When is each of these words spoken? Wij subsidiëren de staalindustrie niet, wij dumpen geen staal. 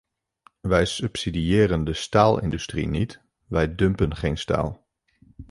Wij 0.61 0.85
subsidiëren 0.85 1.83
de 1.83 1.93
staalindustrie 1.93 2.87
niet, 2.87 3.21
wij 3.47 3.75
dumpen 3.75 4.15
geen 4.15 4.37
staal. 4.37 4.87